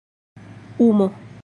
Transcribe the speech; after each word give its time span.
umo 0.87 1.07